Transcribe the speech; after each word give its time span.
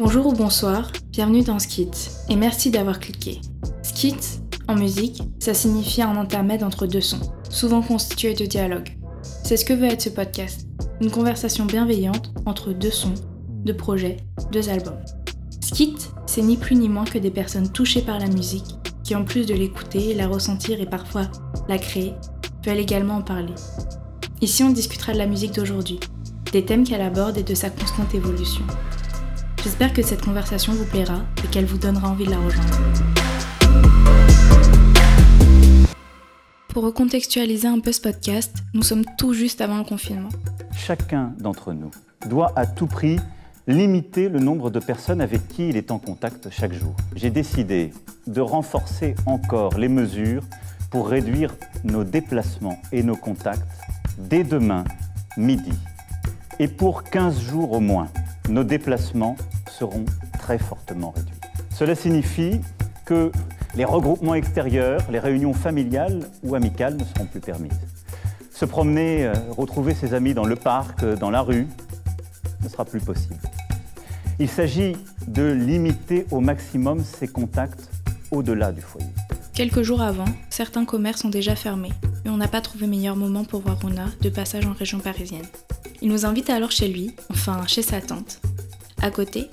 Bonjour 0.00 0.28
ou 0.28 0.32
bonsoir, 0.32 0.92
bienvenue 1.10 1.42
dans 1.42 1.58
Skit 1.58 1.90
et 2.28 2.36
merci 2.36 2.70
d'avoir 2.70 3.00
cliqué. 3.00 3.40
Skit, 3.82 4.40
en 4.68 4.76
musique, 4.76 5.24
ça 5.40 5.54
signifie 5.54 6.02
un 6.02 6.16
intermède 6.16 6.62
entre 6.62 6.86
deux 6.86 7.00
sons, 7.00 7.32
souvent 7.50 7.82
constitué 7.82 8.32
de 8.32 8.46
dialogues. 8.46 8.96
C'est 9.42 9.56
ce 9.56 9.64
que 9.64 9.72
veut 9.72 9.86
être 9.86 10.02
ce 10.02 10.08
podcast, 10.08 10.68
une 11.00 11.10
conversation 11.10 11.64
bienveillante 11.64 12.32
entre 12.46 12.72
deux 12.72 12.92
sons, 12.92 13.14
deux 13.64 13.76
projets, 13.76 14.18
deux 14.52 14.68
albums. 14.68 15.00
Skit, 15.60 15.96
c'est 16.26 16.42
ni 16.42 16.56
plus 16.56 16.76
ni 16.76 16.88
moins 16.88 17.04
que 17.04 17.18
des 17.18 17.32
personnes 17.32 17.72
touchées 17.72 18.02
par 18.02 18.20
la 18.20 18.28
musique 18.28 18.76
qui, 19.02 19.16
en 19.16 19.24
plus 19.24 19.46
de 19.46 19.54
l'écouter, 19.54 20.14
la 20.14 20.28
ressentir 20.28 20.80
et 20.80 20.86
parfois 20.86 21.26
la 21.68 21.78
créer, 21.78 22.14
veulent 22.64 22.78
également 22.78 23.16
en 23.16 23.22
parler. 23.22 23.54
Ici, 24.42 24.62
on 24.62 24.70
discutera 24.70 25.12
de 25.12 25.18
la 25.18 25.26
musique 25.26 25.56
d'aujourd'hui, 25.56 25.98
des 26.52 26.64
thèmes 26.64 26.84
qu'elle 26.84 27.00
aborde 27.00 27.36
et 27.36 27.42
de 27.42 27.54
sa 27.56 27.68
constante 27.68 28.14
évolution. 28.14 28.62
J'espère 29.62 29.92
que 29.92 30.02
cette 30.02 30.24
conversation 30.24 30.72
vous 30.72 30.84
plaira 30.84 31.22
et 31.44 31.48
qu'elle 31.48 31.64
vous 31.64 31.78
donnera 31.78 32.08
envie 32.10 32.26
de 32.26 32.30
la 32.30 32.38
rejoindre. 32.38 32.72
Pour 36.68 36.84
recontextualiser 36.84 37.66
un 37.66 37.80
peu 37.80 37.90
ce 37.90 38.00
podcast, 38.00 38.56
nous 38.72 38.82
sommes 38.82 39.04
tout 39.18 39.34
juste 39.34 39.60
avant 39.60 39.78
le 39.78 39.84
confinement. 39.84 40.28
Chacun 40.72 41.34
d'entre 41.40 41.72
nous 41.72 41.90
doit 42.28 42.52
à 42.54 42.66
tout 42.66 42.86
prix 42.86 43.16
limiter 43.66 44.28
le 44.28 44.38
nombre 44.38 44.70
de 44.70 44.78
personnes 44.78 45.20
avec 45.20 45.48
qui 45.48 45.68
il 45.68 45.76
est 45.76 45.90
en 45.90 45.98
contact 45.98 46.48
chaque 46.50 46.72
jour. 46.72 46.94
J'ai 47.16 47.30
décidé 47.30 47.92
de 48.28 48.40
renforcer 48.40 49.16
encore 49.26 49.76
les 49.76 49.88
mesures 49.88 50.44
pour 50.90 51.08
réduire 51.08 51.54
nos 51.82 52.04
déplacements 52.04 52.80
et 52.92 53.02
nos 53.02 53.16
contacts 53.16 53.66
dès 54.18 54.44
demain 54.44 54.84
midi. 55.36 55.72
Et 56.60 56.68
pour 56.68 57.02
15 57.02 57.40
jours 57.40 57.72
au 57.72 57.80
moins, 57.80 58.08
nos 58.48 58.64
déplacements 58.64 59.36
seront 59.70 60.04
très 60.38 60.58
fortement 60.58 61.10
réduits. 61.10 61.38
Cela 61.70 61.94
signifie 61.94 62.60
que 63.04 63.30
les 63.74 63.84
regroupements 63.84 64.34
extérieurs, 64.34 65.00
les 65.10 65.18
réunions 65.18 65.52
familiales 65.52 66.20
ou 66.42 66.54
amicales 66.54 66.96
ne 66.96 67.04
seront 67.04 67.26
plus 67.26 67.40
permises. 67.40 67.78
Se 68.50 68.64
promener, 68.64 69.26
euh, 69.26 69.34
retrouver 69.56 69.94
ses 69.94 70.14
amis 70.14 70.34
dans 70.34 70.44
le 70.44 70.56
parc, 70.56 71.02
euh, 71.02 71.16
dans 71.16 71.30
la 71.30 71.42
rue, 71.42 71.68
ne 72.62 72.68
sera 72.68 72.84
plus 72.84 73.00
possible. 73.00 73.38
Il 74.40 74.48
s'agit 74.48 74.96
de 75.26 75.52
limiter 75.52 76.26
au 76.30 76.40
maximum 76.40 77.02
ces 77.04 77.28
contacts 77.28 77.88
au-delà 78.30 78.72
du 78.72 78.80
foyer. 78.80 79.06
Quelques 79.54 79.82
jours 79.82 80.02
avant, 80.02 80.24
certains 80.50 80.84
commerces 80.84 81.24
ont 81.24 81.30
déjà 81.30 81.56
fermé 81.56 81.90
et 82.24 82.28
on 82.28 82.36
n'a 82.36 82.48
pas 82.48 82.60
trouvé 82.60 82.86
meilleur 82.86 83.16
moment 83.16 83.44
pour 83.44 83.60
voir 83.60 83.76
de 84.20 84.28
passage 84.28 84.66
en 84.66 84.72
région 84.72 84.98
parisienne. 84.98 85.46
Il 86.00 86.08
nous 86.08 86.26
invite 86.26 86.50
alors 86.50 86.70
chez 86.70 86.88
lui, 86.88 87.12
enfin 87.30 87.66
chez 87.66 87.82
sa 87.82 88.00
tante. 88.00 88.40
À 89.02 89.10
côté, 89.10 89.48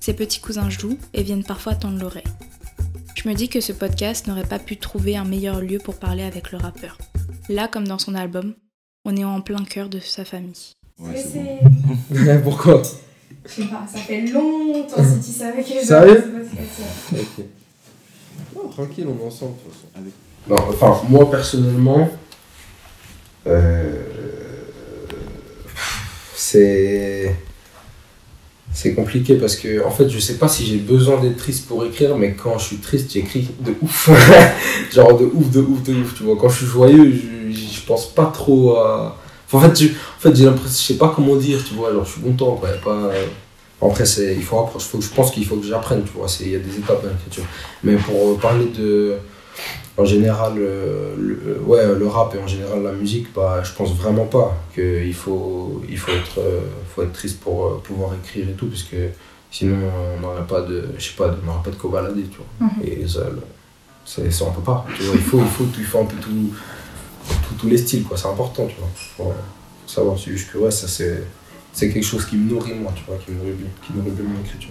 ses 0.00 0.14
petits 0.14 0.40
cousins 0.40 0.70
jouent 0.70 0.98
et 1.12 1.22
viennent 1.22 1.44
parfois 1.44 1.74
tendre 1.74 1.98
l'oreille. 2.00 2.22
Je 3.14 3.28
me 3.28 3.34
dis 3.34 3.48
que 3.48 3.60
ce 3.60 3.72
podcast 3.72 4.26
n'aurait 4.28 4.46
pas 4.46 4.60
pu 4.60 4.76
trouver 4.76 5.16
un 5.16 5.24
meilleur 5.24 5.60
lieu 5.60 5.78
pour 5.78 5.96
parler 5.96 6.22
avec 6.22 6.52
le 6.52 6.58
rappeur. 6.58 6.98
Là, 7.48 7.66
comme 7.66 7.88
dans 7.88 7.98
son 7.98 8.14
album, 8.14 8.54
on 9.04 9.16
est 9.16 9.24
en 9.24 9.40
plein 9.40 9.64
cœur 9.64 9.88
de 9.88 9.98
sa 9.98 10.24
famille. 10.24 10.74
Ouais, 11.00 12.38
Pourquoi? 12.44 12.82
Je 13.44 13.62
sais 13.62 13.68
pas, 13.68 13.86
ça 13.92 13.98
fait 13.98 14.20
longtemps 14.26 15.02
si 15.02 15.32
tu 15.32 15.36
savais 15.36 15.62
que 15.62 15.84
Sérieux. 15.84 16.48
Ok. 17.12 17.44
Non, 18.54 18.68
tranquille, 18.68 19.06
on 19.08 19.22
est 19.22 19.26
ensemble 19.26 19.54
de 19.56 19.62
toute 19.62 19.72
façon. 19.72 20.08
Non, 20.48 20.56
enfin, 20.68 21.02
moi 21.08 21.30
personnellement, 21.30 22.08
euh, 23.46 24.07
c'est. 26.52 27.34
C'est 28.72 28.92
compliqué 28.94 29.34
parce 29.36 29.56
que, 29.56 29.82
en 29.84 29.90
fait, 29.90 30.08
je 30.10 30.18
sais 30.18 30.34
pas 30.34 30.46
si 30.46 30.64
j'ai 30.66 30.76
besoin 30.76 31.18
d'être 31.20 31.38
triste 31.38 31.66
pour 31.66 31.84
écrire, 31.86 32.16
mais 32.16 32.34
quand 32.34 32.58
je 32.58 32.64
suis 32.66 32.76
triste, 32.76 33.10
j'écris 33.12 33.48
de 33.60 33.72
ouf. 33.80 34.10
Genre 34.92 35.18
de 35.18 35.24
ouf, 35.24 35.50
de 35.50 35.60
ouf, 35.60 35.82
de 35.82 35.94
ouf, 35.94 36.14
tu 36.14 36.22
vois. 36.24 36.36
Quand 36.38 36.50
je 36.50 36.58
suis 36.58 36.66
joyeux, 36.66 37.10
je, 37.10 37.50
je 37.50 37.80
pense 37.86 38.12
pas 38.14 38.26
trop 38.26 38.76
à. 38.76 39.16
En 39.50 39.60
fait, 39.60 39.74
je- 39.80 39.88
en 39.88 40.20
fait 40.20 40.36
j'ai 40.36 40.44
l'impression, 40.44 40.68
je 40.78 40.86
sais 40.92 40.98
pas 40.98 41.12
comment 41.16 41.34
dire, 41.36 41.64
tu 41.66 41.72
vois. 41.74 41.88
Alors, 41.88 42.04
je 42.04 42.12
suis 42.12 42.20
content, 42.20 42.56
quoi. 42.56 42.68
Pas... 42.84 43.10
Après, 43.80 44.04
c'est, 44.04 44.34
il 44.34 44.42
faut 44.42 44.66
faut, 44.78 45.00
je 45.00 45.08
pense 45.08 45.30
qu'il 45.30 45.46
faut 45.46 45.56
que 45.56 45.66
j'apprenne, 45.66 46.02
tu 46.04 46.12
vois. 46.14 46.28
c'est- 46.28 46.44
Il 46.44 46.50
y 46.52 46.56
a 46.56 46.58
des 46.58 46.76
étapes 46.76 47.02
à 47.04 47.08
l'écriture. 47.08 47.44
Mais 47.82 47.96
pour 47.96 48.32
euh, 48.32 48.38
parler 48.40 48.66
de. 48.78 49.14
En 49.98 50.04
général, 50.04 50.52
euh, 50.58 51.14
le, 51.18 51.60
ouais, 51.66 51.84
le 51.98 52.06
rap 52.06 52.34
et 52.34 52.38
en 52.38 52.46
général 52.46 52.82
la 52.84 52.92
musique, 52.92 53.32
bah, 53.34 53.62
je 53.64 53.72
pense 53.72 53.92
vraiment 53.94 54.26
pas 54.26 54.56
qu'il 54.74 55.12
faut, 55.14 55.82
il 55.88 55.98
faut, 55.98 56.12
être, 56.12 56.38
euh, 56.38 56.60
faut 56.94 57.02
être 57.02 57.12
triste 57.12 57.40
pour 57.40 57.66
euh, 57.66 57.80
pouvoir 57.82 58.12
écrire 58.14 58.48
et 58.48 58.52
tout, 58.52 58.66
parce 58.66 58.84
que 58.84 59.08
sinon 59.50 59.76
on 60.16 60.20
n'aurait 60.20 60.46
pas 60.46 60.60
de, 60.62 60.84
je 60.96 61.04
sais 61.04 61.16
pas, 61.16 61.26
on 61.42 61.46
n'aurait 61.46 61.62
pas 61.64 61.70
de 61.70 61.76
tu 62.30 62.36
vois. 62.38 62.68
Et 62.86 63.08
ça, 63.08 63.24
le- 63.28 63.42
ça, 64.30 64.44
on 64.46 64.52
peut 64.52 64.62
pas, 64.62 64.86
tu 64.96 65.02
vois. 65.02 65.16
Il 65.16 65.20
faut, 65.20 65.40
il 65.40 65.48
faut, 65.48 65.66
il 65.78 65.84
faut 65.84 65.98
un 66.00 66.04
peu 66.04 66.16
tout, 66.18 66.30
tout- 67.48 67.54
tous 67.58 67.66
les 67.68 67.78
styles, 67.78 68.04
quoi. 68.04 68.16
C'est 68.16 68.28
important, 68.28 68.66
tu 68.66 68.76
vois. 68.78 68.88
Faut, 69.16 69.24
faut 69.24 69.34
savoir, 69.88 70.16
c'est 70.18 70.30
juste 70.30 70.52
que 70.52 70.58
ouais, 70.58 70.70
ça 70.70 70.86
c'est, 70.86 71.24
c'est 71.72 71.90
quelque 71.90 72.04
chose 72.06 72.24
qui 72.24 72.36
me 72.36 72.48
nourrit 72.50 72.74
moi, 72.74 72.92
tu 72.94 73.02
vois, 73.06 73.16
qui 73.16 73.32
me 73.32 73.38
nourrit 73.38 73.56
qui 73.84 73.92
nourrit 73.94 74.10
bien 74.12 74.24
mon 74.24 74.40
écriture. 74.44 74.70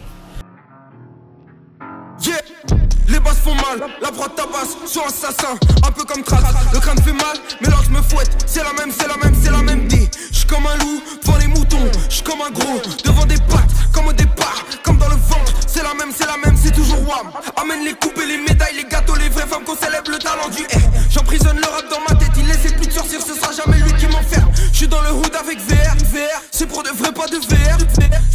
Mal, 3.53 3.89
la 4.01 4.11
prod 4.11 4.33
tabasse 4.35 4.77
sur 4.85 5.05
assassin, 5.05 5.55
un 5.85 5.91
peu 5.91 6.03
comme 6.03 6.23
Trace. 6.23 6.43
Le 6.73 6.79
crâne 6.79 7.01
fait 7.01 7.13
mal, 7.13 7.37
mais 7.61 7.69
l'ange 7.69 7.89
me 7.89 8.01
fouette. 8.01 8.31
C'est 8.45 8.63
la 8.63 8.73
même, 8.73 8.91
c'est 8.91 9.07
la 9.07 9.17
même, 9.17 9.35
c'est 9.41 9.51
la 9.51 9.61
même 9.61 9.87
D. 9.87 10.09
J'suis 10.31 10.45
comme 10.45 10.65
un 10.65 10.77
loup 10.77 11.01
devant 11.23 11.37
les 11.37 11.47
moutons, 11.47 11.91
j'suis 12.09 12.23
comme 12.23 12.41
un 12.41 12.51
gros 12.51 12.81
devant 13.03 13.25
des 13.25 13.37
pattes, 13.37 13.71
comme 13.93 14.07
au 14.07 14.13
départ, 14.13 14.63
comme 14.83 14.97
dans 14.97 15.09
le 15.09 15.15
ventre. 15.15 15.53
C'est 15.67 15.83
la 15.83 15.93
même, 15.93 16.11
c'est 16.15 16.25
la 16.25 16.37
même, 16.37 16.57
c'est 16.61 16.73
toujours 16.73 16.99
wham. 17.07 17.31
Amène 17.55 17.83
les 17.85 17.93
coupes 17.93 18.17
et 18.21 18.25
les 18.25 18.37
médailles, 18.37 18.75
les 18.75 18.85
gâteaux, 18.85 19.15
les 19.15 19.29
vraies 19.29 19.47
femmes 19.47 19.63
qu'on 19.63 19.75
célèbre 19.75 20.09
le 20.11 20.17
talent 20.17 20.49
du 20.49 20.63
R. 20.63 20.81
J'emprisonne 21.09 21.57
le 21.57 21.67
rap 21.67 21.85
dans 21.89 22.01
ma 22.07 22.19
tête, 22.19 22.31
il 22.37 22.47
laissait 22.47 22.75
plus 22.75 22.87
de 22.87 22.93
sortir, 22.93 23.19
ce 23.21 23.33
sera 23.33 23.51
jamais 23.51 23.77
lui 23.79 23.93
qui 23.93 24.07
m'enferme. 24.07 24.51
J'suis 24.73 24.87
dans 24.87 25.01
le 25.01 25.11
hood 25.11 25.35
avec 25.39 25.59
VR, 25.59 25.95
VR, 26.11 26.41
c'est 26.51 26.67
pour 26.67 26.83
de 26.83 26.89
vrai, 26.89 27.11
pas 27.11 27.27
de 27.27 27.37
VR. 27.37 27.77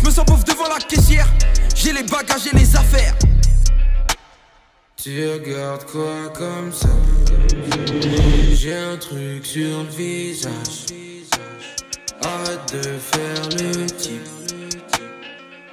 J'me 0.03 0.11
sens 0.11 0.25
pauvre 0.25 0.45
devant 0.45 0.69
la 0.69 0.79
caissière, 0.79 1.27
j'ai 1.75 1.93
les 1.93 2.03
bagages 2.03 2.47
et 2.53 2.57
les 2.57 2.77
affaires. 2.77 3.15
Tu 5.03 5.29
regardes 5.29 5.85
quoi 5.87 6.29
comme 6.33 6.73
ça? 6.73 6.89
J'ai 8.55 8.77
un 8.77 8.97
truc 8.97 9.45
sur 9.45 9.83
le 9.83 9.89
visage 9.89 10.87
Arrête 12.23 12.73
de 12.73 12.83
faire 12.83 13.43
le 13.51 13.87
type 13.87 14.23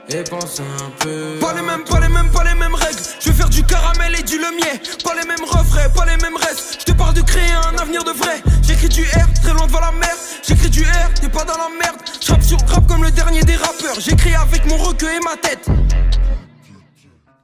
Et 0.10 0.24
pense 0.24 0.60
un 0.60 0.90
peu 0.98 1.38
Pas 1.40 1.54
les 1.54 1.62
mêmes, 1.62 1.84
pas 1.84 2.00
les 2.00 2.10
mêmes, 2.10 2.32
pas 2.32 2.44
les 2.44 2.56
mêmes 2.56 2.74
règles. 2.74 2.98
Je 3.20 3.30
veux 3.30 3.36
faire 3.36 3.50
du 3.50 3.64
caramel 3.64 4.16
et 4.20 4.24
du 4.24 4.40
lemier. 4.40 4.82
Pas 5.04 5.14
les 5.14 5.28
mêmes 5.28 5.46
refrains, 5.46 5.90
pas 5.90 6.08
les 6.08 6.18
mêmes 6.24 6.38
restes. 6.38 6.78
Je 6.80 6.92
te 6.92 6.98
parle 6.98 7.14
de 7.14 7.22
créer 7.22 7.52
un 7.52 7.78
avenir 7.78 8.04
de 8.04 8.12
vrai. 8.12 8.42
J'écris 8.64 8.90
du 8.90 9.04
R, 9.04 9.32
très 9.44 9.54
loin 9.54 9.68
devant 9.68 9.82
la 9.82 9.92
mer. 9.92 10.16
J'écris 10.42 10.72
du 10.72 10.82
R, 10.82 11.14
t'es 11.22 11.30
pas 11.30 11.46
dans 11.46 11.58
la 11.58 11.70
merde. 11.80 11.98
J'rappe 12.20 12.42
sur 12.42 12.58
rap 12.62 12.88
comme 12.88 13.04
le 13.04 13.12
dernier 13.12 13.44
des 13.44 13.58
rappeurs. 13.58 14.00
J'écris 14.00 14.34
avec 14.34 14.66
mon 14.66 14.78
recueil 14.78 15.18
et 15.18 15.24
ma 15.24 15.38
tête. 15.38 15.70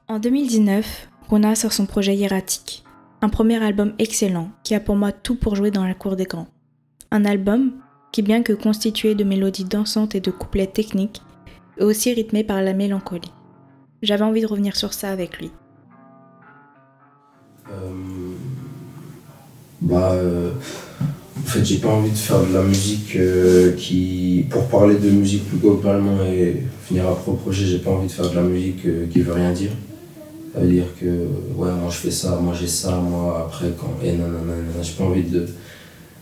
En 0.08 0.18
2019, 0.18 0.84
Rona 1.28 1.56
sort 1.56 1.72
son 1.72 1.86
projet 1.86 2.14
Hiératique, 2.14 2.84
un 3.20 3.28
premier 3.28 3.60
album 3.60 3.94
excellent 3.98 4.50
qui 4.62 4.76
a 4.76 4.80
pour 4.80 4.94
moi 4.94 5.10
tout 5.10 5.34
pour 5.34 5.56
jouer 5.56 5.72
dans 5.72 5.84
la 5.84 5.94
cour 5.94 6.14
des 6.14 6.24
grands. 6.24 6.46
Un 7.10 7.24
album 7.24 7.72
qui, 8.12 8.22
bien 8.22 8.44
que 8.44 8.52
constitué 8.52 9.16
de 9.16 9.24
mélodies 9.24 9.64
dansantes 9.64 10.14
et 10.14 10.20
de 10.20 10.30
couplets 10.30 10.68
techniques, 10.68 11.22
est 11.78 11.82
aussi 11.82 12.12
rythmé 12.12 12.44
par 12.44 12.62
la 12.62 12.74
mélancolie. 12.74 13.32
J'avais 14.02 14.22
envie 14.22 14.40
de 14.40 14.46
revenir 14.46 14.76
sur 14.76 14.92
ça 14.92 15.10
avec 15.10 15.38
lui. 15.38 15.50
Euh, 17.72 17.90
bah, 19.80 20.12
euh, 20.12 20.52
en 21.40 21.46
fait, 21.46 21.64
j'ai 21.64 21.78
pas 21.78 21.88
envie 21.88 22.10
de 22.12 22.16
faire 22.16 22.46
de 22.46 22.54
la 22.54 22.62
musique 22.62 23.16
euh, 23.16 23.72
qui. 23.72 24.46
Pour 24.48 24.68
parler 24.68 24.94
de 24.94 25.10
musique 25.10 25.48
plus 25.48 25.58
globalement 25.58 26.22
et 26.22 26.62
finir 26.84 27.04
le 27.08 27.34
projet, 27.34 27.66
j'ai 27.66 27.80
pas 27.80 27.90
envie 27.90 28.06
de 28.06 28.12
faire 28.12 28.30
de 28.30 28.36
la 28.36 28.42
musique 28.42 29.10
qui 29.10 29.20
veut 29.22 29.32
rien 29.32 29.50
dire. 29.50 29.72
Veut 30.56 30.68
dire 30.68 30.86
que, 30.98 31.04
ouais, 31.04 31.70
moi 31.70 31.90
je 31.90 31.96
fais 31.96 32.10
ça, 32.10 32.38
moi 32.42 32.54
j'ai 32.58 32.66
ça, 32.66 32.92
moi 32.96 33.46
après 33.46 33.72
quand. 33.78 33.94
Et 34.02 34.12
nanana, 34.12 34.54
j'ai 34.82 34.92
pas 34.92 35.04
envie 35.04 35.22
de 35.22 35.46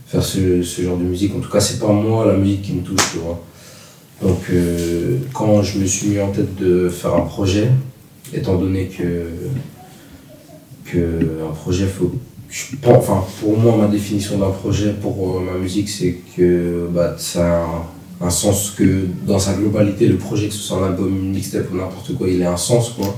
faire 0.07 0.23
ce, 0.23 0.63
ce 0.63 0.83
genre 0.83 0.97
de 0.97 1.05
musique. 1.05 1.35
En 1.37 1.41
tout 1.41 1.51
cas, 1.51 1.61
c'est 1.61 1.79
pas 1.79 1.93
moi 1.93 2.27
la 2.27 2.37
musique 2.37 2.63
qui 2.63 2.73
me 2.73 2.83
touche, 2.83 3.13
tu 3.13 3.19
vois. 3.19 3.41
Donc, 4.23 4.41
euh, 4.51 5.19
quand 5.33 5.63
je 5.63 5.79
me 5.79 5.87
suis 5.87 6.09
mis 6.09 6.21
en 6.21 6.31
tête 6.31 6.57
de 6.57 6.89
faire 6.89 7.15
un 7.15 7.23
projet, 7.27 7.69
étant 8.33 8.57
donné 8.57 8.89
que 8.89 9.27
que 10.85 11.43
un 11.49 11.53
projet 11.53 11.87
faut 11.87 12.13
je 12.51 12.77
enfin 12.87 13.25
pour 13.41 13.59
moi 13.59 13.77
ma 13.77 13.89
définition 13.89 14.39
d'un 14.39 14.51
projet 14.51 14.93
pour 14.93 15.39
euh, 15.39 15.41
ma 15.41 15.59
musique 15.59 15.89
c'est 15.89 16.19
que 16.37 16.89
bah, 16.93 17.17
ça 17.19 17.65
a 17.65 18.27
un, 18.27 18.31
sens 18.31 18.71
que 18.71 19.07
dans 19.27 19.39
sa 19.39 19.55
globalité 19.55 20.07
le 20.07 20.17
projet 20.17 20.49
que 20.49 20.55
ce 20.55 20.61
soit 20.61 20.79
un 20.79 20.87
album 20.87 21.09
une 21.09 21.33
mixtape 21.33 21.73
ou 21.73 21.77
n'importe 21.77 22.15
quoi 22.15 22.29
il 22.29 22.41
ait 22.41 22.47
un 22.47 22.57
sens 22.57 22.91
quoi 22.91 23.17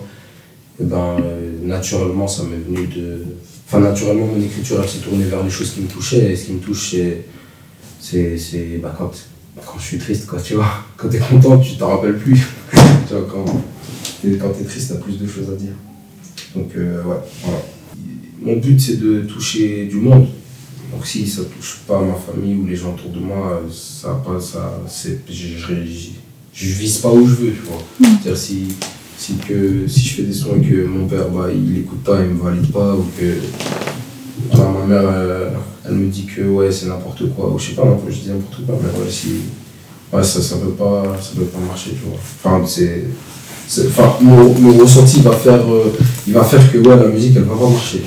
et 0.81 0.85
ben 0.85 1.17
euh, 1.21 1.51
naturellement 1.63 2.29
ça 2.29 2.43
m'est 2.45 2.57
venu 2.57 2.87
de 2.89 3.25
enfin 3.67 3.81
naturellement 3.81 4.27
mon 4.27 4.41
écriture 4.43 4.89
s'est 4.89 4.99
tournée 4.99 5.25
vers 5.25 5.43
les 5.43 5.51
choses 5.51 5.73
qui 5.73 5.81
me 5.81 5.89
touchaient 5.89 6.33
et 6.33 6.37
ce 6.37 6.47
qui 6.47 6.53
me 6.53 6.61
touche 6.61 6.91
c'est 6.93 7.25
c'est 8.01 8.39
c'est 8.39 8.79
bah, 8.83 8.95
quand 8.97 9.11
quand 9.65 9.79
je 9.79 9.85
suis 9.85 9.99
triste 9.99 10.27
quoi 10.27 10.41
tu 10.41 10.55
vois 10.55 10.71
quand 10.97 11.09
t'es 11.09 11.19
content 11.19 11.59
tu 11.59 11.77
t'en 11.77 11.89
rappelles 11.97 12.19
plus 12.19 12.41
tu 13.09 13.15
vois 13.15 13.27
quand 13.31 13.45
t'es- 14.23 14.37
quand 14.39 14.49
t'es 14.51 14.65
triste, 14.65 14.93
t'as 14.93 15.01
plus 15.01 15.19
de 15.19 15.27
choses 15.27 15.51
à 15.51 15.57
dire. 15.57 15.73
Donc, 16.55 16.71
euh, 16.77 17.03
ouais, 17.05 17.17
voilà. 17.43 17.63
Mon 18.41 18.57
but, 18.57 18.81
c'est 18.81 18.97
de 18.99 19.21
toucher 19.23 19.87
du 19.87 19.97
monde. 19.97 20.27
Donc, 20.93 21.07
si 21.07 21.27
ça 21.27 21.43
touche 21.45 21.79
pas 21.87 22.01
ma 22.01 22.15
famille 22.15 22.55
ou 22.57 22.67
les 22.67 22.77
gens 22.77 22.95
autour 22.95 23.11
de 23.11 23.19
moi, 23.19 23.63
ça 23.73 24.09
va 24.09 24.15
pas, 24.17 24.41
ça, 24.41 24.81
c'est, 24.89 25.21
je, 25.29 25.35
je, 25.59 25.75
je, 25.85 26.09
je 26.53 26.73
vise 26.75 26.99
pas 26.99 27.11
où 27.11 27.27
je 27.27 27.35
veux, 27.35 27.53
tu 27.53 27.61
vois. 27.69 27.83
C'est-à-dire, 28.01 28.37
si, 28.37 28.69
si, 29.17 29.37
que, 29.37 29.87
si 29.89 30.01
je 30.01 30.15
fais 30.17 30.23
des 30.23 30.33
sons 30.33 30.57
et 30.57 30.65
que 30.67 30.85
mon 30.87 31.07
père, 31.07 31.29
bah, 31.29 31.49
il 31.53 31.79
écoute 31.79 32.03
pas, 32.03 32.21
il 32.23 32.31
me 32.35 32.43
valide 32.43 32.71
pas, 32.71 32.95
ou 32.95 33.05
que 33.19 33.35
bah, 34.53 34.73
ma 34.79 34.87
mère, 34.87 35.09
euh, 35.11 35.51
elle 35.85 35.95
me 35.95 36.09
dit 36.09 36.27
que 36.27 36.43
ouais, 36.43 36.71
c'est 36.71 36.87
n'importe 36.87 37.29
quoi, 37.35 37.51
ou 37.51 37.59
je 37.59 37.71
sais 37.71 37.75
pas, 37.75 37.99
je 38.09 38.15
dis 38.15 38.29
n'importe 38.29 38.65
quoi, 38.67 38.79
mais 38.83 39.01
ouais, 39.01 39.11
si, 39.11 39.29
ouais, 40.13 40.23
ça, 40.23 40.41
ça 40.43 40.57
peut 40.59 40.71
pas, 40.73 41.17
ça 41.21 41.31
peut 41.37 41.45
pas 41.47 41.59
marcher, 41.61 41.91
tu 41.91 42.09
vois. 42.09 42.19
Enfin, 42.19 42.65
c'est, 42.67 43.05
c'est- 43.67 43.87
enfin, 43.89 44.17
mon, 44.21 44.55
mon 44.55 44.79
ressenti 44.79 45.21
va 45.21 45.33
faire, 45.33 45.63
euh, 45.73 45.93
il 46.27 46.35
va 46.35 46.45
faire 46.45 46.71
que 46.71 46.79
ouais, 46.79 46.97
la 46.97 47.09
musique, 47.09 47.37
elle 47.37 47.45
va 47.45 47.57
pas 47.57 47.69
marcher. 47.71 48.03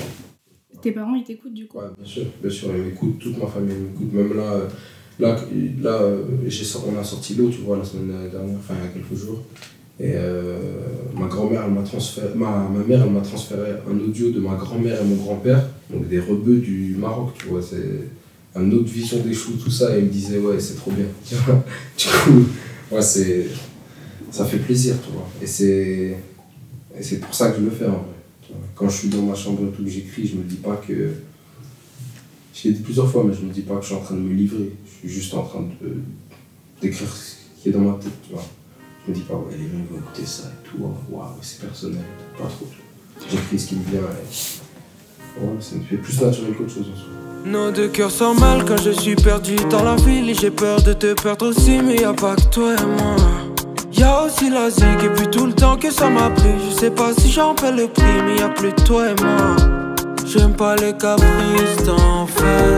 Tes 0.82 0.92
parents, 0.92 1.16
ils 1.16 1.24
t'écoutent 1.26 1.54
du 1.54 1.68
coup? 1.68 1.78
Ouais, 1.80 1.86
bien 1.98 2.08
sûr, 2.08 2.24
bien 2.42 2.50
sûr, 2.52 2.70
ils 2.76 2.84
m'écoutent, 2.84 3.20
toute 3.20 3.38
ma 3.38 3.48
famille 3.48 3.76
m'écoute, 3.76 4.14
même 4.14 4.38
là, 4.38 4.54
euh, 4.54 4.68
là, 5.20 5.36
là 5.82 6.00
j'ai 6.48 6.64
on 6.88 6.98
a 7.00 7.04
sorti 7.04 7.36
l'eau, 7.36 7.50
tu 7.50 7.60
vois, 7.66 7.78
la 7.78 7.84
semaine 7.84 8.08
dernière, 8.32 8.56
enfin, 8.58 8.76
il 8.80 8.86
y 8.86 8.88
a 8.88 8.92
quelques 8.94 9.20
jours. 9.20 9.40
Et 10.00 10.14
euh, 10.16 10.58
ma 11.14 11.28
grand-mère, 11.28 11.64
elle 11.66 11.74
m'a 11.74 11.82
transféré, 11.82 12.28
ma, 12.34 12.70
ma 12.70 12.84
mère, 12.86 13.04
elle 13.04 13.12
m'a 13.12 13.20
transféré 13.20 13.72
un 13.90 14.00
audio 14.00 14.32
de 14.32 14.40
ma 14.40 14.56
grand-mère 14.56 15.02
et 15.02 15.04
mon 15.04 15.16
grand-père, 15.16 15.68
donc 15.92 16.08
des 16.08 16.20
rebeux 16.20 16.58
du 16.58 16.96
Maroc, 16.98 17.34
tu 17.38 17.48
vois, 17.48 17.62
c'est 17.62 18.08
une 18.56 18.74
autre 18.74 18.90
vision 18.90 19.20
des 19.20 19.34
choux, 19.34 19.54
tout 19.54 19.70
ça, 19.70 19.96
et 19.96 20.00
ils 20.00 20.06
me 20.06 20.10
disaient, 20.10 20.40
ouais, 20.40 20.60
c'est 20.60 20.76
trop 20.76 20.92
bien, 20.92 21.06
tu 21.28 21.36
vois. 21.36 21.64
Du 21.98 22.06
coup, 22.08 22.46
ouais, 22.92 23.02
c'est, 23.02 23.48
ça 24.32 24.46
fait 24.46 24.60
plaisir, 24.60 24.96
tu 25.06 25.12
vois. 25.12 25.28
Et 25.42 25.48
c'est, 25.48 26.18
et 26.98 27.04
c'est 27.04 27.18
pour 27.18 27.34
ça 27.34 27.52
que 27.52 27.60
je 27.60 27.66
le 27.66 27.72
fais, 27.72 27.86
en 27.86 27.92
vrai. 27.92 28.56
Quand 28.76 28.88
je 28.88 28.98
suis 28.98 29.10
dans 29.10 29.22
ma 29.22 29.36
chambre 29.36 29.64
et 29.68 29.76
tout, 29.76 29.84
que 29.84 29.90
j'écris, 29.90 30.26
je 30.26 30.38
me 30.38 30.44
dis 30.44 30.56
pas 30.56 30.78
que, 30.78 31.12
je 32.54 32.68
l'ai 32.68 32.74
dit 32.74 32.82
plusieurs 32.82 33.10
fois, 33.12 33.26
mais 33.28 33.34
je 33.34 33.42
me 33.42 33.52
dis 33.52 33.62
pas 33.62 33.76
que 33.76 33.82
je 33.82 33.88
suis 33.88 33.96
en 33.96 34.02
train 34.02 34.16
de 34.16 34.22
me 34.22 34.34
livrer, 34.34 34.72
je 34.86 35.08
suis 35.08 35.10
juste 35.10 35.34
en 35.34 35.44
train 35.44 35.62
de, 35.62 35.90
d'écrire 36.82 37.10
ce 37.14 37.62
qui 37.62 37.70
est 37.70 37.72
dans 37.74 37.82
ma 37.82 38.00
tête, 38.00 38.14
tu 38.26 38.34
vois. 38.34 38.46
Je 39.06 39.12
me 39.12 39.16
dis 39.16 39.22
pas, 39.22 39.36
ouais, 39.36 39.56
les 39.58 39.68
gens 39.68 39.86
vont 39.90 39.98
écouter 39.98 40.26
ça 40.26 40.44
et 40.48 40.68
tout, 40.68 40.78
oh, 40.84 40.94
waouh, 41.10 41.28
c'est 41.42 41.62
personnel, 41.62 42.04
pas 42.38 42.46
trop. 42.46 42.68
J'écris 43.30 43.60
ce 43.60 43.68
qui 43.68 43.76
me 43.76 43.84
vient 43.90 44.02
et 44.02 45.44
ouais, 45.44 45.62
ça 45.62 45.76
me 45.76 45.84
fait 45.84 45.98
plus 45.98 46.22
naturel 46.22 46.54
qu'autre 46.56 46.74
chose 46.74 46.88
en 46.94 46.98
soi. 46.98 47.10
Nos 47.46 47.72
deux 47.72 47.88
cœurs 47.88 48.12
sont 48.12 48.34
mal 48.34 48.66
quand 48.66 48.78
je 48.78 48.92
suis 48.92 49.16
perdu 49.16 49.56
dans 49.70 49.84
la 49.84 49.96
ville 49.96 50.36
j'ai 50.38 50.52
peur 50.52 50.82
de 50.82 50.94
te 50.94 51.14
perdre 51.14 51.48
aussi, 51.48 51.80
mais 51.82 51.96
y 51.96 52.04
a 52.04 52.14
pas 52.14 52.36
que 52.36 52.50
toi 52.52 52.74
et 52.74 52.86
moi. 52.86 53.16
Y'a 53.94 54.24
aussi 54.24 54.50
la 54.50 54.70
zig 54.70 55.04
et 55.04 55.10
puis 55.10 55.28
tout 55.28 55.46
le 55.46 55.54
temps 55.54 55.78
que 55.78 55.92
ça 55.92 56.10
m'a 56.10 56.30
pris. 56.30 56.54
Je 56.70 56.76
sais 56.76 56.92
pas 56.92 57.14
si 57.14 57.32
j'en 57.32 57.56
paie 57.56 57.72
le 57.72 57.88
prix, 57.88 58.22
mais 58.26 58.38
y 58.38 58.42
a 58.42 58.50
plus 58.50 58.74
toi 58.86 59.10
et 59.10 59.24
moi. 59.24 59.56
J'aime 60.26 60.54
pas 60.54 60.76
les 60.76 60.94
caprices 60.94 61.84
d'enfer, 61.86 62.78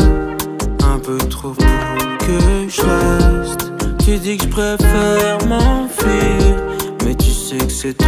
un 0.83 0.99
peu 0.99 1.17
trop 1.17 1.49
pour 1.49 2.17
que 2.19 2.69
je 2.69 2.81
reste. 2.81 3.70
Tu 4.03 4.17
dis 4.17 4.35
que 4.35 4.43
je 4.45 4.49
préfère 4.49 5.37
m'enfuir, 5.47 6.63
mais 7.05 7.15
tu 7.15 7.29
sais 7.29 7.57
que 7.57 7.69
c'est 7.69 7.93
toi 7.93 8.07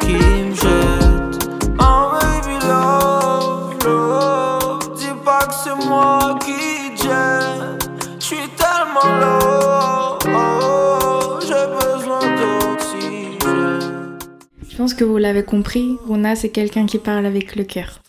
qui 0.00 0.12
me 0.12 0.54
jette. 0.54 1.48
Oh 1.80 2.12
baby 2.12 2.64
love, 2.66 3.76
love, 3.84 4.94
dis 4.96 5.06
pas 5.24 5.46
que 5.46 5.54
c'est 5.54 5.88
moi 5.88 6.38
qui 6.40 6.94
te 6.94 7.02
jette. 7.02 7.90
Je 8.20 8.24
suis 8.24 8.48
tellement 8.56 9.18
low, 9.20 10.18
oh, 10.28 11.38
j'ai 11.40 11.66
besoin 11.76 12.20
d'oxygène. 12.38 14.18
Je 14.70 14.76
pense 14.76 14.94
que 14.94 15.04
vous 15.04 15.18
l'avez 15.18 15.42
compris, 15.42 15.96
Runa 16.06 16.36
c'est 16.36 16.50
quelqu'un 16.50 16.86
qui 16.86 16.98
parle 16.98 17.26
avec 17.26 17.56
le 17.56 17.64
cœur, 17.64 18.00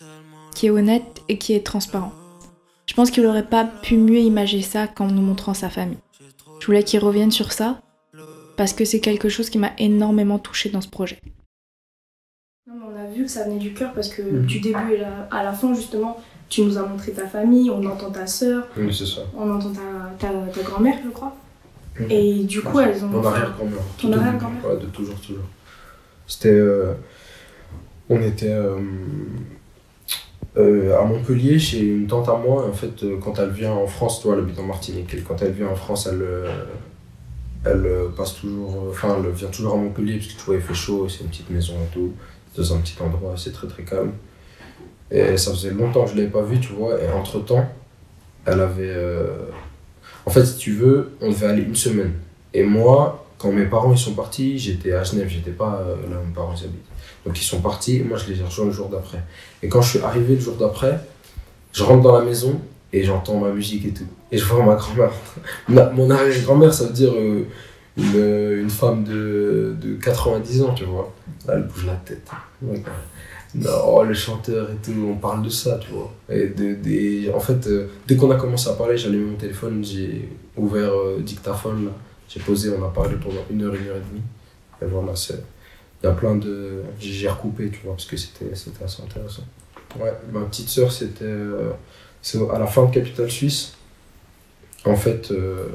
qui 0.54 0.68
est 0.68 0.70
honnête 0.70 1.20
et 1.28 1.36
qui 1.36 1.52
est 1.52 1.66
transparent. 1.66 2.12
Je 2.86 2.94
pense 2.94 3.10
qu'il 3.10 3.26
aurait 3.26 3.48
pas 3.48 3.64
pu 3.64 3.96
mieux 3.96 4.20
imaginer 4.20 4.62
ça 4.62 4.86
qu'en 4.86 5.08
nous 5.08 5.22
montrant 5.22 5.54
sa 5.54 5.68
famille. 5.68 6.03
Je 6.64 6.66
voulais 6.68 6.82
qu'il 6.82 6.98
revienne 7.00 7.30
sur 7.30 7.52
ça 7.52 7.78
parce 8.56 8.72
que 8.72 8.86
c'est 8.86 9.00
quelque 9.00 9.28
chose 9.28 9.50
qui 9.50 9.58
m'a 9.58 9.72
énormément 9.76 10.38
touchée 10.38 10.70
dans 10.70 10.80
ce 10.80 10.88
projet. 10.88 11.20
on 12.66 12.96
a 12.98 13.04
vu 13.14 13.24
que 13.24 13.30
ça 13.30 13.44
venait 13.44 13.58
du 13.58 13.74
cœur 13.74 13.92
parce 13.92 14.08
que 14.08 14.22
du 14.22 14.60
début 14.60 14.96
à 15.30 15.42
la 15.44 15.52
fin 15.52 15.74
justement, 15.74 16.18
tu 16.48 16.62
nous 16.62 16.78
as 16.78 16.86
montré 16.86 17.12
ta 17.12 17.26
famille, 17.26 17.68
on 17.68 17.84
entend 17.84 18.10
ta 18.10 18.26
sœur, 18.26 18.66
Oui, 18.78 18.94
c'est 18.98 19.04
ça. 19.04 19.20
on 19.36 19.50
entend 19.50 19.72
ta, 19.74 20.26
ta, 20.26 20.32
ta 20.54 20.62
grand-mère 20.62 20.96
je 21.04 21.10
crois. 21.10 21.36
Mhm. 22.00 22.06
Et 22.10 22.44
du 22.44 22.62
coup 22.62 22.80
elles 22.80 23.04
ont... 23.04 23.08
Mon 23.08 23.22
arrière-grand-mère. 23.26 23.82
Ton 24.00 24.12
arrière-grand-mère. 24.14 24.64
Ouais, 24.66 24.78
de 24.80 24.86
toujours, 24.86 25.20
toujours. 25.20 25.44
C'était. 26.26 26.48
euh, 26.48 26.94
on 28.08 28.22
était 28.22 28.48
euh, 28.48 28.78
euh, 30.56 30.98
à 30.98 31.04
Montpellier 31.04 31.58
chez 31.58 31.80
une 31.80 32.06
tante 32.06 32.28
à 32.28 32.36
moi. 32.36 32.66
En 32.68 32.72
fait, 32.72 33.02
euh, 33.02 33.18
quand 33.22 33.38
elle 33.38 33.50
vient 33.50 33.72
en 33.72 33.86
France, 33.86 34.22
toi, 34.22 34.34
elle 34.34 34.40
habite 34.40 34.58
en 34.58 34.64
Martinique. 34.64 35.16
Quand 35.26 35.40
elle 35.42 35.52
vient 35.52 35.68
en 35.68 35.74
France, 35.74 36.06
elle. 36.06 36.22
euh, 36.22 36.64
elle 37.64 37.88
passe 38.16 38.34
toujours. 38.36 38.88
Enfin, 38.90 39.16
elle 39.18 39.30
vient 39.30 39.48
toujours 39.48 39.74
à 39.74 39.76
Montpellier 39.76 40.18
parce 40.18 40.28
que 40.32 40.38
tu 40.38 40.44
vois, 40.44 40.54
il 40.56 40.60
fait 40.60 40.74
chaud, 40.74 41.08
c'est 41.08 41.22
une 41.24 41.30
petite 41.30 41.50
maison 41.50 41.74
et 41.74 41.92
tout. 41.92 42.12
Dans 42.56 42.74
un 42.74 42.78
petit 42.78 42.94
endroit, 43.02 43.34
c'est 43.36 43.52
très 43.52 43.66
très 43.66 43.82
calme. 43.84 44.12
Et 45.10 45.36
ça 45.36 45.50
faisait 45.50 45.70
longtemps 45.70 46.04
que 46.04 46.10
je 46.10 46.16
l'avais 46.16 46.28
pas 46.28 46.42
vue, 46.42 46.60
tu 46.60 46.72
vois. 46.72 47.00
Et 47.02 47.08
entre 47.10 47.40
temps, 47.40 47.66
elle 48.44 48.60
avait. 48.60 48.94
En 50.26 50.30
fait, 50.30 50.44
si 50.44 50.58
tu 50.58 50.72
veux, 50.72 51.12
on 51.20 51.30
devait 51.30 51.46
aller 51.46 51.62
une 51.62 51.74
semaine. 51.74 52.12
Et 52.52 52.62
moi, 52.62 53.23
quand 53.38 53.52
mes 53.52 53.66
parents 53.66 53.92
ils 53.92 53.98
sont 53.98 54.14
partis, 54.14 54.58
j'étais 54.58 54.92
à 54.92 55.02
Genève, 55.04 55.28
j'étais 55.28 55.50
pas 55.50 55.80
euh, 55.86 55.96
là 56.10 56.16
où 56.22 56.26
mes 56.26 56.34
parents 56.34 56.54
ils 56.58 56.64
habitent. 56.64 56.84
Donc 57.26 57.40
ils 57.40 57.44
sont 57.44 57.60
partis, 57.60 57.96
et 57.98 58.02
moi 58.04 58.16
je 58.18 58.32
les 58.32 58.40
ai 58.40 58.44
rejoints 58.44 58.66
le 58.66 58.72
jour 58.72 58.88
d'après. 58.88 59.22
Et 59.62 59.68
quand 59.68 59.82
je 59.82 59.90
suis 59.90 59.98
arrivé 60.00 60.34
le 60.34 60.40
jour 60.40 60.56
d'après, 60.56 61.00
je 61.72 61.82
rentre 61.82 62.02
dans 62.02 62.16
la 62.18 62.24
maison 62.24 62.60
et 62.92 63.02
j'entends 63.02 63.38
ma 63.40 63.50
musique 63.50 63.84
et 63.86 63.92
tout. 63.92 64.06
Et 64.30 64.38
je 64.38 64.44
vois 64.44 64.64
ma 64.64 64.74
grand-mère. 64.76 65.10
Mon 65.94 66.10
arrière-grand-mère, 66.10 66.72
ça 66.72 66.84
veut 66.86 66.92
dire 66.92 67.12
euh, 67.14 67.44
une, 67.96 68.60
une 68.62 68.70
femme 68.70 69.04
de, 69.04 69.74
de 69.80 69.94
90 69.94 70.62
ans, 70.62 70.74
tu 70.74 70.84
vois. 70.84 71.12
Là, 71.46 71.54
elle 71.56 71.62
bouge 71.64 71.86
la 71.86 71.94
tête. 71.96 72.28
Ouais. 72.62 72.82
Non, 73.56 74.02
le 74.02 74.14
chanteur 74.14 74.68
et 74.70 74.76
tout, 74.84 74.92
on 75.08 75.14
parle 75.16 75.42
de 75.44 75.48
ça, 75.48 75.78
tu 75.80 75.92
vois. 75.92 76.12
Et 76.28 76.48
de, 76.48 76.74
des- 76.74 77.30
en 77.32 77.38
fait, 77.40 77.66
euh, 77.68 77.86
dès 78.06 78.16
qu'on 78.16 78.30
a 78.32 78.34
commencé 78.36 78.68
à 78.68 78.72
parler, 78.72 79.02
allumé 79.04 79.24
mon 79.30 79.36
téléphone, 79.36 79.84
j'ai 79.84 80.28
ouvert 80.56 80.90
euh, 80.92 81.20
dictaphone, 81.20 81.84
là. 81.86 81.90
J'ai 82.28 82.40
posé, 82.40 82.70
on 82.70 82.84
a 82.84 82.88
parlé 82.90 83.16
pendant 83.16 83.44
une 83.50 83.62
heure, 83.62 83.74
une 83.74 83.86
heure 83.88 83.96
et 83.96 84.00
demie. 84.10 84.22
Et 84.82 84.86
voilà. 84.86 85.12
Il 86.02 86.06
y 86.06 86.08
a 86.08 86.12
plein 86.12 86.36
de. 86.36 86.82
J'ai 86.98 87.28
recoupé, 87.28 87.70
tu 87.70 87.80
vois, 87.84 87.94
parce 87.94 88.06
que 88.06 88.16
c'était 88.16 88.52
assez 88.52 88.70
intéressant. 89.02 89.44
Ouais, 89.98 90.12
ma 90.32 90.40
petite 90.42 90.68
sœur, 90.68 90.90
c'était. 90.92 91.24
euh, 91.24 91.72
à 92.52 92.58
la 92.58 92.66
fin 92.66 92.84
de 92.86 92.90
Capital 92.92 93.30
Suisse. 93.30 93.74
En 94.84 94.96
fait, 94.96 95.30
euh, 95.30 95.68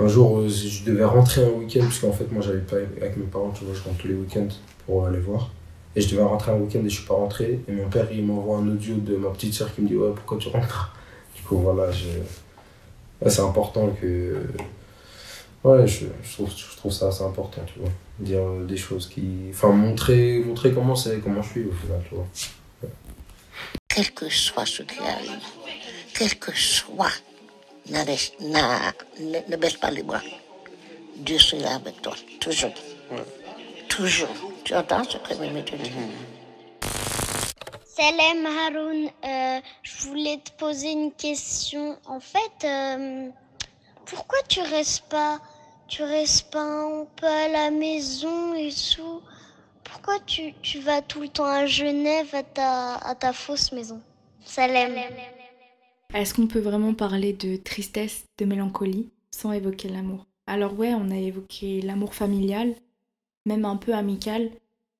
un 0.00 0.08
jour, 0.08 0.38
euh, 0.38 0.48
je 0.48 0.84
devais 0.84 1.04
rentrer 1.04 1.44
un 1.44 1.50
week-end, 1.50 1.80
parce 1.80 1.98
qu'en 1.98 2.12
fait, 2.12 2.30
moi, 2.32 2.42
j'habite 2.42 2.66
pas 2.66 2.76
avec 2.76 3.16
mes 3.16 3.26
parents, 3.26 3.50
tu 3.50 3.64
vois, 3.64 3.74
je 3.74 3.82
rentre 3.82 3.98
tous 3.98 4.08
les 4.08 4.14
week-ends 4.14 4.48
pour 4.86 5.06
aller 5.06 5.20
voir. 5.20 5.50
Et 5.94 6.00
je 6.00 6.10
devais 6.10 6.22
rentrer 6.22 6.52
un 6.52 6.56
week-end 6.56 6.80
et 6.84 6.88
je 6.90 6.96
suis 6.98 7.06
pas 7.06 7.14
rentré. 7.14 7.60
Et 7.68 7.72
mon 7.72 7.88
père, 7.88 8.06
il 8.12 8.24
m'envoie 8.24 8.58
un 8.58 8.68
audio 8.68 8.96
de 8.96 9.16
ma 9.16 9.30
petite 9.30 9.54
soeur 9.54 9.74
qui 9.74 9.80
me 9.80 9.88
dit 9.88 9.96
Ouais, 9.96 10.12
pourquoi 10.14 10.36
tu 10.38 10.48
rentres? 10.48 10.94
Du 11.34 11.42
coup, 11.42 11.56
voilà, 11.58 11.90
je... 11.90 12.06
c'est 13.28 13.40
important 13.40 13.88
que. 14.00 14.36
Ouais, 15.66 15.84
je, 15.84 16.06
je, 16.22 16.32
trouve, 16.32 16.48
je 16.56 16.76
trouve 16.76 16.92
ça 16.92 17.08
assez 17.08 17.24
important, 17.24 17.60
tu 17.66 17.80
vois. 17.80 17.90
Dire 18.20 18.38
euh, 18.38 18.64
des 18.64 18.76
choses 18.76 19.08
qui. 19.08 19.48
Enfin, 19.50 19.70
montrer, 19.70 20.38
montrer 20.38 20.72
comment 20.72 20.94
c'est, 20.94 21.18
comment 21.18 21.42
je 21.42 21.50
suis 21.50 21.64
au 21.64 21.72
final, 21.72 22.00
tu 22.08 22.14
vois. 22.14 22.26
quel 23.88 24.12
que 24.12 24.28
soit 24.28 24.64
ce 24.64 24.84
qui 24.84 25.00
arrive, 25.00 25.42
quel 26.14 26.38
que 26.38 26.52
soit, 26.56 27.10
ne, 27.90 27.98
ne 29.50 29.56
baisse 29.56 29.76
pas 29.76 29.90
les 29.90 30.04
bras. 30.04 30.22
Dieu 31.16 31.40
sera 31.40 31.74
avec 31.74 32.00
toi, 32.00 32.14
toujours. 32.38 32.74
Toujours. 33.88 34.36
Tu 34.62 34.72
entends 34.72 35.02
ce 35.02 35.16
que 35.16 35.34
Mimi 35.40 35.64
te 35.64 35.74
dit? 35.74 35.90
Salam 37.84 38.46
Haroun, 38.46 39.08
euh, 39.24 39.60
je 39.82 40.06
voulais 40.06 40.38
te 40.44 40.52
poser 40.52 40.92
une 40.92 41.10
question. 41.10 41.98
En 42.06 42.20
fait, 42.20 42.64
euh, 42.64 43.30
pourquoi 44.04 44.38
tu 44.48 44.60
restes 44.60 45.04
pas, 45.08 45.40
tu 45.88 46.02
restes 46.02 46.50
pas 46.50 46.62
un 46.62 47.06
peu 47.16 47.26
à 47.26 47.48
la 47.48 47.70
maison 47.70 48.54
et 48.54 48.70
tout 48.70 49.20
Pourquoi 49.84 50.18
tu, 50.26 50.54
tu 50.62 50.80
vas 50.80 51.02
tout 51.02 51.20
le 51.20 51.28
temps 51.28 51.44
à 51.44 51.66
Genève 51.66 52.34
à 52.34 52.42
ta, 52.42 52.94
à 52.96 53.14
ta 53.14 53.32
fausse 53.32 53.72
maison? 53.72 54.00
Salam. 54.44 54.92
Est-ce 56.14 56.34
qu'on 56.34 56.46
peut 56.46 56.60
vraiment 56.60 56.94
parler 56.94 57.32
de 57.32 57.56
tristesse, 57.56 58.24
de 58.38 58.44
mélancolie, 58.44 59.10
sans 59.30 59.52
évoquer 59.52 59.88
l'amour? 59.88 60.26
Alors 60.46 60.78
ouais, 60.78 60.94
on 60.94 61.10
a 61.10 61.16
évoqué 61.16 61.82
l'amour 61.82 62.14
familial, 62.14 62.74
même 63.44 63.64
un 63.64 63.76
peu 63.76 63.92
amical, 63.94 64.50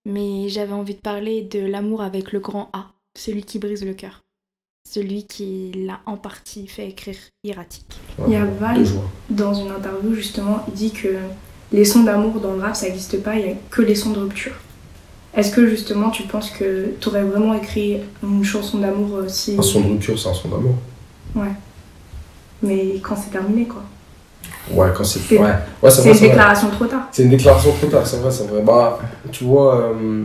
mais 0.05 0.49
j'avais 0.49 0.73
envie 0.73 0.95
de 0.95 1.00
parler 1.00 1.43
de 1.43 1.61
l'amour 1.61 2.02
avec 2.02 2.33
le 2.33 2.40
grand 2.40 2.71
A, 2.73 2.93
celui 3.16 3.45
qui 3.45 3.59
brise 3.59 3.85
le 3.85 3.95
cœur, 3.95 4.25
celui 4.88 5.25
qui 5.26 5.73
l'a 5.73 6.00
en 6.07 6.16
partie 6.16 6.66
fait 6.66 6.88
écrire 6.88 7.19
Erratique. 7.45 7.97
Il 8.27 8.33
y 8.33 8.37
a 8.37 8.45
Val, 8.45 8.83
dans 9.31 9.53
une 9.55 9.71
interview 9.71 10.15
justement, 10.15 10.65
il 10.69 10.75
dit 10.75 10.91
que 10.93 11.09
les 11.73 11.85
sons 11.85 12.05
d'amour 12.05 12.41
dans 12.41 12.53
le 12.53 12.61
rap, 12.61 12.75
ça 12.77 12.87
n'existe 12.87 13.23
pas, 13.23 13.35
il 13.37 13.45
n'y 13.47 13.53
a 13.53 13.55
que 13.71 13.83
les 13.83 13.95
sons 13.95 14.11
de 14.11 14.21
rupture. 14.21 14.53
Est-ce 15.35 15.51
que 15.55 15.69
justement 15.69 16.09
tu 16.11 16.23
penses 16.23 16.51
que 16.51 16.93
tu 16.99 17.09
aurais 17.09 17.25
vraiment 17.25 17.53
écrit 17.55 17.99
une 18.23 18.43
chanson 18.45 18.79
d'amour 18.79 19.19
euh, 19.19 19.29
si. 19.29 19.57
Un 19.59 19.63
son 19.63 19.81
de 19.83 19.89
rupture, 19.89 20.19
c'est 20.19 20.29
un 20.31 20.35
son 20.35 20.49
d'amour. 20.49 20.75
Ouais. 21.35 21.53
Mais 22.63 22.95
quand 23.03 23.17
c'est 23.17 23.31
terminé, 23.31 23.67
quoi. 23.67 23.83
Ouais, 24.71 24.89
quand 24.97 25.05
c'est. 25.05 25.19
C'est- 25.19 25.39
Ouais, 25.39 25.45
ouais 25.83 25.91
c'est 25.91 26.03
C'est 26.03 26.09
une 26.09 26.15
c'est 26.15 26.29
déclaration 26.29 26.71
trop 26.71 26.87
tard. 26.87 27.09
C'est 27.13 27.23
une 27.25 27.29
déclaration 27.31 27.73
trop 27.73 27.87
tard, 27.89 28.07
c'est 28.07 28.17
vrai, 28.17 28.31
c'est 28.31 28.47
vrai. 28.47 28.63
Bah, 28.63 28.99
tu 29.31 29.45
vois. 29.45 29.91
euh, 29.95 30.25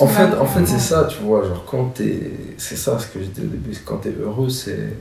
En 0.00 0.06
fait, 0.06 0.22
en 0.24 0.46
fait 0.46 0.60
c'est 0.60 0.64
vraiment. 0.64 0.78
ça, 0.78 1.04
tu 1.04 1.18
vois, 1.22 1.42
genre 1.46 1.64
quand 1.66 1.92
t'es... 1.94 2.30
C'est 2.56 2.76
ça 2.76 2.98
ce 2.98 3.08
que 3.08 3.20
je 3.20 3.26
disais 3.26 3.42
au 3.46 3.50
début, 3.50 3.74
c'est 3.74 3.84
quand 3.84 3.98
t'es 3.98 4.14
heureux, 4.18 4.48
c'est... 4.48 4.94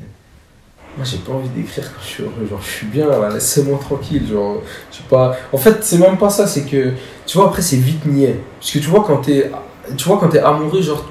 Moi 0.97 1.05
j'ai 1.05 1.17
pas 1.17 1.33
envie 1.33 1.49
d'écrire 1.49 1.83
quand 1.93 2.01
je 2.01 2.07
suis 2.07 2.23
heureux, 2.23 2.47
genre 2.49 2.61
je 2.61 2.69
suis 2.69 2.87
bien 2.87 3.07
là, 3.07 3.29
laissez-moi 3.33 3.77
tranquille, 3.79 4.25
genre, 4.31 4.61
je 4.91 4.97
sais 4.97 5.03
pas... 5.09 5.35
En 5.51 5.57
fait 5.57 5.83
c'est 5.83 5.97
même 5.97 6.17
pas 6.17 6.29
ça, 6.29 6.47
c'est 6.47 6.63
que, 6.63 6.91
tu 7.25 7.37
vois, 7.37 7.47
après 7.47 7.61
c'est 7.61 7.75
vite 7.75 8.05
niais. 8.05 8.39
Parce 8.59 8.71
que 8.71 8.79
tu 8.79 8.87
vois 8.87 9.03
quand 9.05 9.17
t'es... 9.17 9.51
Tu 9.97 10.05
vois 10.07 10.17
quand 10.17 10.29
t'es 10.29 10.39
amoureux, 10.39 10.81
genre, 10.81 11.05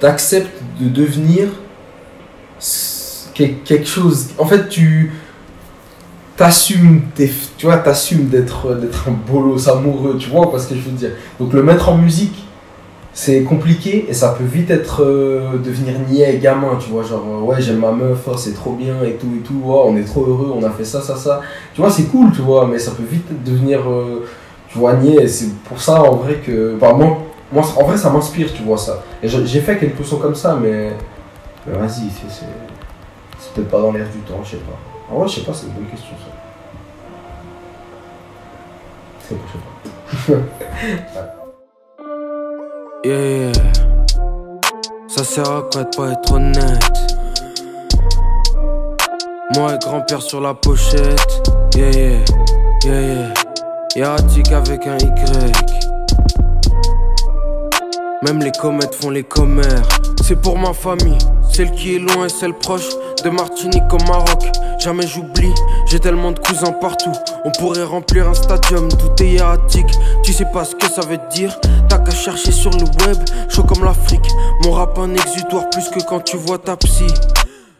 t'acceptes 0.00 0.60
de 0.80 0.88
devenir 0.88 1.48
quelque 3.34 3.86
chose... 3.86 4.30
En 4.36 4.46
fait 4.46 4.68
tu... 4.68 5.12
T'assumes, 6.36 7.02
tes- 7.16 7.32
tu 7.56 7.66
vois, 7.66 7.78
t'assumes 7.78 8.28
d'être 8.28 8.74
d'être 8.76 9.08
un 9.08 9.10
bolos 9.10 9.68
amoureux, 9.68 10.16
tu 10.18 10.30
vois, 10.30 10.48
parce 10.52 10.66
que 10.66 10.76
je 10.76 10.80
veux 10.82 10.92
dire. 10.92 11.10
Donc 11.40 11.52
le 11.52 11.64
mettre 11.64 11.88
en 11.88 11.98
musique, 11.98 12.46
c'est 13.20 13.42
compliqué 13.42 14.06
et 14.08 14.14
ça 14.14 14.28
peut 14.28 14.44
vite 14.44 14.70
être 14.70 15.02
euh, 15.02 15.58
devenir 15.58 15.98
niais 16.08 16.38
gamin 16.38 16.76
tu 16.78 16.90
vois 16.90 17.02
genre 17.02 17.24
euh, 17.26 17.40
ouais 17.40 17.60
j'aime 17.60 17.78
ma 17.78 17.90
meuf 17.90 18.28
oh, 18.28 18.36
c'est 18.36 18.54
trop 18.54 18.74
bien 18.74 19.02
et 19.02 19.14
tout 19.14 19.26
et 19.36 19.40
tout 19.40 19.60
oh, 19.66 19.86
on 19.88 19.96
est 19.96 20.04
trop 20.04 20.24
heureux 20.24 20.52
on 20.54 20.62
a 20.62 20.70
fait 20.70 20.84
ça 20.84 21.00
ça 21.00 21.16
ça. 21.16 21.40
Tu 21.74 21.80
vois 21.80 21.90
c'est 21.90 22.04
cool 22.04 22.30
tu 22.30 22.42
vois 22.42 22.68
mais 22.68 22.78
ça 22.78 22.92
peut 22.92 23.02
vite 23.02 23.26
devenir 23.42 23.80
euh, 23.90 24.24
tu 24.68 24.78
vois 24.78 24.92
niais 24.94 25.24
et 25.24 25.26
c'est 25.26 25.52
pour 25.64 25.82
ça 25.82 26.00
en 26.00 26.14
vrai 26.14 26.34
que 26.34 26.76
bah, 26.80 26.92
moi, 26.92 27.18
moi 27.52 27.64
en 27.76 27.84
vrai 27.86 27.96
ça 27.96 28.08
m'inspire 28.08 28.54
tu 28.54 28.62
vois 28.62 28.78
ça. 28.78 29.02
Et 29.20 29.26
j'ai 29.28 29.60
fait 29.62 29.76
quelques 29.78 30.04
sons 30.04 30.18
comme 30.18 30.36
ça 30.36 30.56
mais, 30.62 30.92
mais 31.66 31.76
vas-y 31.76 32.08
c'est 32.10 32.46
c'est 33.40 33.52
peut-être 33.52 33.68
pas 33.68 33.80
dans 33.80 33.90
l'air 33.90 34.06
du 34.14 34.20
temps 34.20 34.44
je 34.44 34.50
sais 34.50 34.58
pas. 34.58 34.78
En 35.12 35.18
vrai 35.18 35.28
je 35.28 35.34
sais 35.34 35.40
pas 35.40 35.52
c'est 35.52 35.66
une 35.66 35.72
bonne 35.72 35.86
question 35.86 36.14
ça. 36.24 36.30
C'est 39.28 39.36
je 40.14 40.32
sais 40.32 40.38
pas 41.14 41.34
Yeah, 43.04 43.14
yeah. 43.14 43.52
Ça 45.06 45.22
sert 45.22 45.48
à 45.48 45.62
quoi 45.70 45.84
de 45.84 45.96
pas 45.96 46.10
être 46.10 46.32
honnête? 46.32 46.82
Moi 49.54 49.74
et 49.74 49.78
grand-père 49.78 50.20
sur 50.20 50.40
la 50.40 50.52
pochette. 50.54 51.42
Yeah, 51.76 51.90
yeah, 51.92 52.18
yeah, 52.84 53.00
yeah. 53.00 53.34
Erratique 53.94 54.50
avec 54.50 54.84
un 54.88 54.96
Y. 54.98 55.52
Même 58.22 58.40
les 58.40 58.50
comètes 58.50 58.96
font 58.96 59.10
les 59.10 59.22
commères. 59.22 59.86
C'est 60.24 60.40
pour 60.42 60.58
ma 60.58 60.72
famille, 60.72 61.18
celle 61.52 61.70
qui 61.70 61.94
est 61.94 61.98
loin 62.00 62.26
et 62.26 62.28
celle 62.28 62.54
proche. 62.54 62.88
De 63.24 63.30
Martinique 63.30 63.92
au 63.92 63.98
Maroc, 64.06 64.44
jamais 64.78 65.06
j'oublie. 65.06 65.52
J'ai 65.86 65.98
tellement 66.00 66.32
de 66.32 66.38
cousins 66.38 66.72
partout. 66.80 67.12
On 67.44 67.50
pourrait 67.52 67.84
remplir 67.84 68.28
un 68.28 68.34
stadium, 68.34 68.88
tout 68.88 69.22
est 69.22 69.34
erratique. 69.34 69.90
Tu 70.22 70.32
sais 70.32 70.46
pas 70.52 70.64
ce 70.64 70.74
que 70.74 70.88
ça 70.88 71.02
veut 71.02 71.18
dire? 71.32 71.58
Chercher 72.10 72.52
sur 72.52 72.70
le 72.72 72.84
web, 73.06 73.16
chaud 73.48 73.62
comme 73.62 73.84
l'Afrique. 73.84 74.26
Mon 74.64 74.72
rap 74.72 74.98
un 74.98 75.14
exutoire 75.14 75.70
plus 75.70 75.88
que 75.88 76.02
quand 76.04 76.20
tu 76.20 76.36
vois 76.36 76.58
ta 76.58 76.76
psy. 76.76 77.06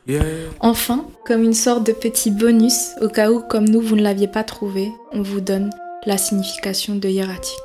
Yeah. 0.06 0.23
Enfin, 0.61 1.04
comme 1.26 1.42
une 1.42 1.52
sorte 1.54 1.85
de 1.85 1.92
petit 1.92 2.30
bonus, 2.30 2.92
au 3.02 3.08
cas 3.08 3.30
où, 3.30 3.40
comme 3.40 3.68
nous, 3.68 3.80
vous 3.80 3.94
ne 3.97 4.02
l'aviez 4.02 4.28
pas 4.28 4.44
trouvé, 4.44 4.90
on 5.12 5.20
vous 5.23 5.40
donne 5.40 5.68
la 6.06 6.16
signification 6.16 6.94
de 6.94 7.08
hiératique. 7.08 7.58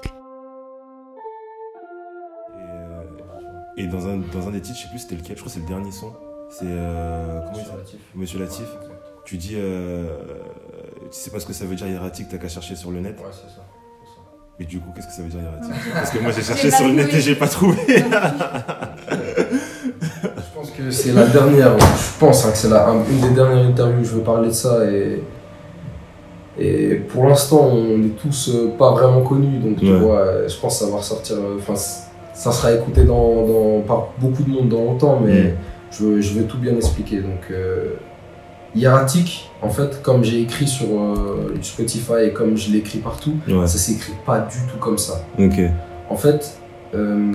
Et, 2.56 2.58
euh, 2.58 3.04
et 3.78 3.88
dans, 3.88 4.08
un, 4.08 4.18
dans 4.18 4.48
un 4.48 4.52
des 4.52 4.60
titres, 4.62 4.80
je 4.80 4.84
sais 4.84 4.90
plus 4.90 5.00
c'était 5.00 5.16
lequel, 5.16 5.38
je 5.38 5.42
crois 5.42 5.54
que 5.54 5.60
c'est 5.60 5.62
le 5.62 5.68
dernier 5.68 5.92
son. 5.92 6.12
C'est. 6.50 6.66
euh, 6.68 7.40
comment 7.46 7.60
il 7.60 7.66
s'appelle 7.66 8.00
Monsieur 8.16 8.40
Latif. 8.40 8.68
Tu 9.26 9.38
dis. 9.38 9.54
Euh, 9.56 10.18
tu 11.12 11.18
sais 11.18 11.30
pas 11.30 11.40
ce 11.40 11.46
que 11.46 11.54
ça 11.54 11.66
veut 11.66 11.76
dire 11.76 11.88
hiératique, 11.88 12.28
t'as 12.30 12.38
qu'à 12.38 12.50
chercher 12.50 12.76
sur 12.76 12.92
le 12.92 13.00
net. 13.00 13.18
ouais 13.20 13.26
c'est 13.32 13.54
ça 13.56 13.64
Mais 14.60 14.66
du 14.66 14.80
coup, 14.80 14.90
qu'est-ce 14.96 15.08
que 15.08 15.14
ça 15.14 15.22
veut 15.24 15.30
dire 15.30 15.40
hiératique 15.42 15.74
Parce 15.94 16.10
que 16.12 16.20
moi 16.20 16.32
j'ai 16.32 16.42
cherché 16.44 16.70
sur 16.70 16.88
le 16.88 16.94
net 16.94 17.12
et 17.14 17.20
j'ai 17.20 17.36
pas 17.36 17.48
trouvé. 17.48 17.78
Je 17.88 18.04
pense 20.56 20.72
que 20.72 20.92
c'est 20.92 21.12
la 21.14 21.26
dernière, 21.26 21.78
je 21.80 22.20
pense 22.20 22.46
hein, 22.46 22.52
que 22.52 22.58
c'est 22.58 22.70
la- 22.70 22.88
une 23.10 23.20
des 23.20 23.34
dernières 23.34 23.66
interviews 23.66 24.02
où 24.02 24.06
je 24.06 24.12
veux 24.16 24.22
parler 24.22 24.50
de 24.50 24.54
ça 24.54 24.86
et, 24.86 25.24
et 26.60 26.96
pour 26.96 27.26
l'instant 27.26 27.68
on 27.72 28.00
est 28.04 28.16
tous 28.22 28.50
euh, 28.54 28.70
pas 28.78 28.92
vraiment 28.92 29.22
connus 29.24 29.58
donc 29.60 29.78
tu 29.80 29.92
Ouais. 29.92 29.98
vois, 30.00 30.20
euh, 30.20 30.48
je 30.48 30.56
pense 30.58 30.80
que 30.80 30.86
ça 30.86 30.92
va 30.92 30.98
ressortir, 30.98 31.36
euh, 31.38 31.58
enfin 31.60 31.74
ça 31.76 32.52
sera 32.52 32.72
écouté 32.74 33.04
dans, 33.06 33.46
dans- 33.46 33.82
par 33.82 34.10
beaucoup 34.20 34.44
de 34.44 34.50
monde 34.50 34.70
dans 34.70 34.84
longtemps 34.84 35.20
mais 35.26 35.42
Mm. 35.44 35.54
je, 35.92 36.04
veux, 36.06 36.22
je 36.22 36.34
veux 36.34 36.44
tout 36.46 36.58
bien 36.60 36.76
expliquer 36.76 37.22
donc 37.22 37.42
euh, 37.52 37.96
hiératique 38.76 39.50
en 39.62 39.70
fait 39.70 40.02
comme 40.02 40.24
j'ai 40.24 40.42
écrit 40.42 40.68
sur 40.68 40.88
euh, 41.00 41.54
Spotify 41.62 42.26
et 42.28 42.34
comme 42.34 42.58
je 42.58 42.72
l'écris 42.72 43.00
partout 43.00 43.34
Ouais. 43.48 43.68
ça 43.68 43.78
s'écrit 43.78 44.14
pas 44.26 44.40
du 44.40 44.58
tout 44.72 44.78
comme 44.80 44.98
ça 44.98 45.24
Ok. 45.40 45.60
en 46.10 46.16
fait, 46.16 46.58
euh, 46.96 47.32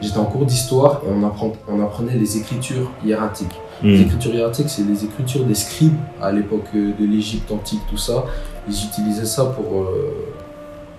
j'étais 0.00 0.18
en 0.18 0.24
cours 0.26 0.44
d'histoire 0.46 1.02
et 1.06 1.10
on, 1.12 1.26
apprend- 1.26 1.56
on 1.68 1.82
apprenait 1.82 2.14
les 2.16 2.36
écritures 2.38 2.90
hiératiques. 3.04 3.48
Les 3.82 3.98
Hmm. 3.98 4.02
écritures 4.02 4.34
hiératiques, 4.34 4.68
c'est 4.70 4.82
les 4.82 5.04
écritures 5.04 5.44
des 5.44 5.54
scribes 5.54 5.94
à 6.20 6.32
l'époque 6.32 6.66
euh, 6.74 6.90
de 6.98 7.04
l'Égypte 7.06 7.50
antique, 7.52 7.80
tout 7.88 7.96
ça. 7.96 8.24
Ils 8.68 8.74
utilisaient 8.74 9.24
ça 9.24 9.44
pour, 9.46 9.82
euh, 9.82 10.34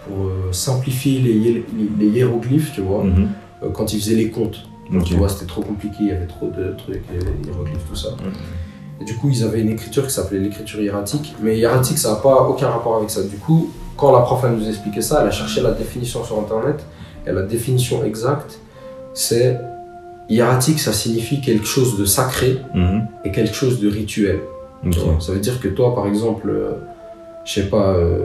pour 0.07 0.53
simplifier 0.53 1.19
les, 1.19 1.33
hié- 1.33 1.63
les 1.99 2.05
hiéroglyphes, 2.07 2.71
tu 2.73 2.81
vois, 2.81 3.03
Mhm. 3.03 3.27
quand 3.73 3.91
ils 3.93 3.99
faisaient 3.99 4.15
les 4.15 4.29
comptes. 4.31 4.65
Tu 5.05 5.13
vois, 5.15 5.27
c'était 5.29 5.45
trop 5.45 5.61
compliqué, 5.61 5.97
il 5.99 6.07
y 6.07 6.11
avait 6.11 6.25
trop 6.25 6.47
de 6.47 6.73
trucs, 6.77 7.03
les 7.13 7.19
hiéroglyphes, 7.47 7.85
tout 7.89 7.95
ça. 7.95 8.09
Et 9.01 9.05
du 9.05 9.15
coup, 9.15 9.29
ils 9.29 9.43
avaient 9.43 9.61
une 9.61 9.69
écriture 9.69 10.05
qui 10.05 10.11
s'appelait 10.13 10.39
l'écriture 10.39 10.81
hiératique. 10.81 11.33
Mais 11.41 11.57
hiératique, 11.57 11.97
ça 11.97 12.09
n'a 12.11 12.15
pas 12.17 12.43
aucun 12.43 12.67
rapport 12.69 12.97
avec 12.97 13.09
ça. 13.09 13.21
Du 13.23 13.37
coup, 13.37 13.69
quand 13.95 14.11
la 14.11 14.19
prof 14.21 14.41
elle 14.45 14.53
nous 14.53 14.67
expliquait 14.67 15.01
ça, 15.01 15.19
elle 15.21 15.27
a 15.27 15.31
cherché 15.31 15.61
la 15.61 15.71
définition 15.71 16.23
sur 16.23 16.37
Internet. 16.39 16.83
Et 17.25 17.31
la 17.31 17.43
définition 17.43 18.03
exacte, 18.03 18.59
c'est 19.13 19.57
hiératique, 20.29 20.79
ça 20.79 20.93
signifie 20.93 21.41
quelque 21.41 21.65
chose 21.65 21.97
de 21.97 22.05
sacré 22.05 22.57
Mhm. 22.75 23.07
et 23.25 23.31
quelque 23.31 23.53
chose 23.53 23.79
de 23.79 23.89
rituel. 23.89 24.39
Ça 25.19 25.31
veut 25.33 25.39
dire 25.39 25.59
que 25.59 25.67
toi, 25.69 25.93
par 25.95 26.07
exemple, 26.07 26.49
euh, 26.49 26.71
je 27.45 27.53
sais 27.53 27.67
pas, 27.67 27.89
euh, 27.89 28.19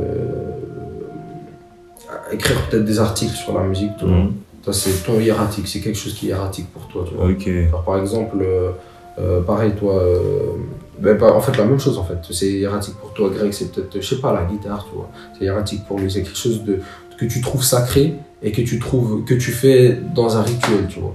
écrire 2.33 2.57
peut-être 2.69 2.85
des 2.85 2.99
articles 2.99 3.35
sur 3.35 3.55
la 3.59 3.65
musique, 3.65 3.97
tu 3.99 4.05
vois. 4.07 4.17
Mhm. 4.17 4.33
Ça, 4.65 4.73
c'est 4.73 5.05
ton 5.05 5.21
hiératique, 5.21 5.67
c'est 5.69 5.81
quelque 5.81 5.97
chose 5.99 6.15
qui 6.15 6.27
est 6.27 6.29
hiératique 6.31 6.67
pour 6.73 6.87
toi, 6.89 7.05
tu 7.07 7.15
vois. 7.15 7.27
Ok. 7.27 7.49
Genre, 7.71 7.83
par 7.85 7.99
exemple, 7.99 8.37
euh, 8.41 8.71
euh, 9.19 9.41
pareil, 9.43 9.73
toi, 9.79 9.95
euh, 10.03 10.53
ben, 10.99 11.21
en 11.23 11.41
fait, 11.41 11.57
la 11.57 11.65
même 11.65 11.79
chose, 11.79 11.99
en 11.99 12.05
fait. 12.05 12.19
C'est 12.31 12.51
hiératique 12.51 12.95
pour 12.97 13.13
toi, 13.13 13.31
Greg, 13.31 13.53
c'est 13.53 13.71
peut-être, 13.73 14.01
je 14.01 14.15
sais 14.15 14.21
pas, 14.21 14.33
la 14.33 14.45
guitare, 14.45 14.87
tu 14.89 14.97
vois. 14.97 15.09
C'est 15.39 15.45
hiératique 15.45 15.85
pour 15.87 15.99
lui, 15.99 16.11
c'est 16.11 16.23
quelque 16.23 16.37
chose 16.39 16.65
de, 16.65 16.81
que 17.19 17.25
tu 17.27 17.41
trouves 17.41 17.63
sacré 17.65 18.15
et 18.43 18.53
que 18.53 18.63
tu 18.63 18.79
trouves, 18.79 19.25
que 19.25 19.35
tu 19.35 19.51
fais 19.53 19.99
dans 20.15 20.37
un 20.37 20.43
rituel, 20.43 20.87
tu 20.89 21.01
vois. 21.01 21.15